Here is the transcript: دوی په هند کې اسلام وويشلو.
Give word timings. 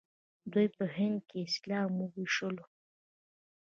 دوی 0.51 0.67
په 0.77 0.83
هند 0.95 1.17
کې 1.27 1.37
اسلام 1.47 1.91
وويشلو. 1.97 2.65